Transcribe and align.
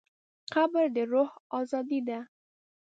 قبر 0.53 0.85
د 0.95 0.97
روح 1.11 1.31
ازادي 1.59 1.99
ده. 2.07 2.19